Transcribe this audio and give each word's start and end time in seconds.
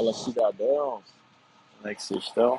Fala 0.00 0.14
cidadãos, 0.14 1.04
como 1.76 1.88
é 1.88 1.94
que 1.94 2.02
vocês 2.02 2.24
estão? 2.24 2.58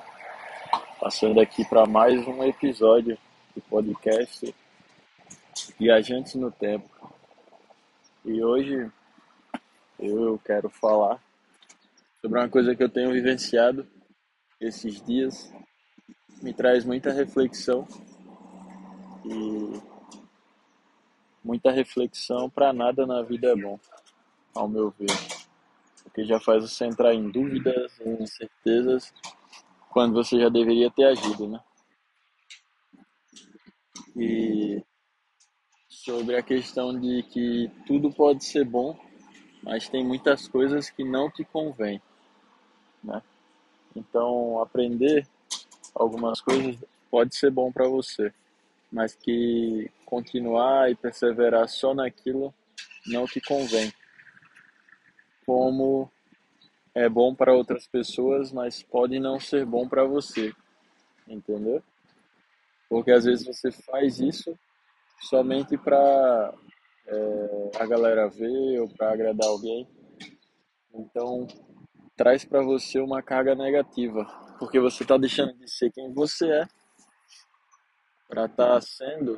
Passando 0.99 1.39
aqui 1.41 1.65
para 1.65 1.87
mais 1.87 2.27
um 2.27 2.43
episódio 2.43 3.17
do 3.55 3.61
podcast 3.63 4.53
Viajantes 5.79 6.35
no 6.35 6.51
Tempo. 6.51 6.87
E 8.23 8.43
hoje 8.43 8.91
eu 9.97 10.39
quero 10.45 10.69
falar 10.69 11.19
sobre 12.21 12.37
uma 12.37 12.47
coisa 12.47 12.75
que 12.75 12.83
eu 12.83 12.89
tenho 12.89 13.11
vivenciado 13.11 13.87
esses 14.59 15.01
dias, 15.01 15.51
me 16.43 16.53
traz 16.53 16.85
muita 16.85 17.11
reflexão 17.11 17.87
e 19.25 19.81
muita 21.43 21.71
reflexão 21.71 22.47
para 22.51 22.71
nada 22.71 23.07
na 23.07 23.23
vida 23.23 23.47
é 23.47 23.55
bom, 23.55 23.79
ao 24.53 24.67
meu 24.67 24.91
ver 24.91 25.40
porque 26.11 26.25
já 26.25 26.39
faz 26.41 26.69
você 26.69 26.85
entrar 26.85 27.13
em 27.13 27.31
dúvidas, 27.31 27.97
em 28.01 28.21
incertezas, 28.21 29.13
quando 29.89 30.13
você 30.13 30.37
já 30.37 30.49
deveria 30.49 30.91
ter 30.91 31.05
agido, 31.05 31.47
né? 31.47 31.59
E 34.17 34.83
sobre 35.87 36.35
a 36.35 36.43
questão 36.43 36.99
de 36.99 37.23
que 37.23 37.71
tudo 37.87 38.11
pode 38.11 38.43
ser 38.43 38.65
bom, 38.65 38.99
mas 39.63 39.87
tem 39.87 40.03
muitas 40.03 40.49
coisas 40.49 40.89
que 40.89 41.03
não 41.03 41.31
te 41.31 41.45
convém, 41.45 42.01
né? 43.01 43.21
Então, 43.95 44.61
aprender 44.61 45.25
algumas 45.95 46.41
coisas 46.41 46.75
pode 47.09 47.35
ser 47.37 47.51
bom 47.51 47.71
para 47.71 47.87
você, 47.87 48.33
mas 48.91 49.15
que 49.15 49.89
continuar 50.05 50.91
e 50.91 50.95
perseverar 50.95 51.69
só 51.69 51.93
naquilo 51.93 52.53
não 53.07 53.25
te 53.25 53.39
convém 53.39 53.93
como 55.51 56.09
é 56.95 57.09
bom 57.09 57.35
para 57.35 57.53
outras 57.53 57.85
pessoas, 57.85 58.53
mas 58.53 58.81
pode 58.81 59.19
não 59.19 59.37
ser 59.37 59.65
bom 59.65 59.85
para 59.85 60.05
você, 60.05 60.53
entendeu? 61.27 61.83
Porque 62.89 63.11
às 63.11 63.25
vezes 63.25 63.45
você 63.45 63.69
faz 63.69 64.21
isso 64.21 64.57
somente 65.19 65.77
para 65.77 66.53
é, 67.05 67.71
a 67.81 67.85
galera 67.85 68.29
ver 68.29 68.79
ou 68.79 68.87
para 68.95 69.11
agradar 69.11 69.49
alguém. 69.49 69.85
Então 70.93 71.45
traz 72.15 72.45
para 72.45 72.63
você 72.63 73.01
uma 73.01 73.21
carga 73.21 73.53
negativa, 73.53 74.23
porque 74.57 74.79
você 74.79 75.03
está 75.03 75.17
deixando 75.17 75.53
de 75.57 75.69
ser 75.69 75.91
quem 75.91 76.13
você 76.13 76.49
é 76.49 76.67
para 78.29 78.45
estar 78.45 78.75
tá 78.75 78.79
sendo 78.79 79.37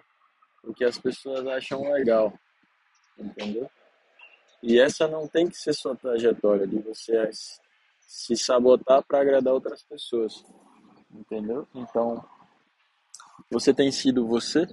o 0.64 0.76
que 0.76 0.86
as 0.86 1.00
pessoas 1.00 1.48
acham 1.48 1.92
legal, 1.92 2.32
entendeu? 3.18 3.68
E 4.64 4.80
essa 4.80 5.08
não 5.08 5.28
tem 5.28 5.48
que 5.48 5.58
ser 5.58 5.74
sua 5.74 5.96
trajetória 5.96 6.66
de 6.66 6.80
você 6.80 7.30
se 8.00 8.36
sabotar 8.36 9.04
para 9.04 9.22
agradar 9.22 9.54
outras 9.54 9.84
pessoas. 9.84 10.44
Entendeu? 11.14 11.68
Então, 11.76 12.24
você 13.52 13.72
tem 13.74 13.92
sido 13.92 14.26
você 14.26 14.66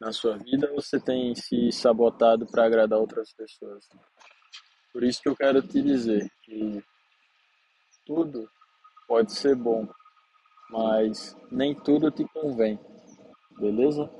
na 0.00 0.12
sua 0.12 0.36
vida 0.36 0.70
você 0.74 1.00
tem 1.00 1.34
se 1.34 1.72
sabotado 1.72 2.46
para 2.46 2.66
agradar 2.66 2.98
outras 2.98 3.32
pessoas? 3.32 3.88
Por 4.92 5.02
isso 5.02 5.22
que 5.22 5.28
eu 5.28 5.36
quero 5.36 5.62
te 5.62 5.80
dizer 5.80 6.30
que 6.42 6.84
tudo 8.04 8.46
pode 9.08 9.32
ser 9.32 9.56
bom, 9.56 9.88
mas 10.68 11.34
nem 11.50 11.74
tudo 11.74 12.10
te 12.10 12.24
convém. 12.28 12.78
Beleza? 13.58 14.10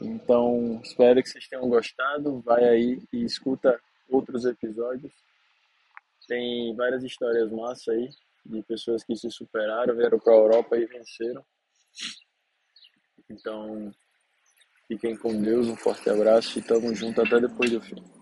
Então, 0.00 0.80
espero 0.82 1.22
que 1.22 1.28
vocês 1.28 1.48
tenham 1.48 1.68
gostado. 1.68 2.40
Vai 2.40 2.64
aí 2.64 3.02
e 3.12 3.24
escuta 3.24 3.78
outros 4.08 4.44
episódios. 4.44 5.12
Tem 6.26 6.74
várias 6.76 7.02
histórias 7.02 7.50
massas 7.50 7.88
aí 7.88 8.08
de 8.44 8.62
pessoas 8.62 9.04
que 9.04 9.16
se 9.16 9.30
superaram, 9.30 9.96
vieram 9.96 10.18
para 10.18 10.32
a 10.32 10.36
Europa 10.36 10.76
e 10.76 10.86
venceram. 10.86 11.44
Então, 13.30 13.92
fiquem 14.86 15.16
com 15.16 15.40
Deus, 15.40 15.66
um 15.66 15.76
forte 15.76 16.08
abraço 16.08 16.58
e 16.58 16.62
tamo 16.62 16.94
junto 16.94 17.20
até 17.20 17.40
depois 17.40 17.70
do 17.70 17.80
fim. 17.80 18.17